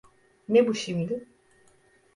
Ne 0.49 0.67
bu 0.67 0.73
şimdi? 0.75 1.25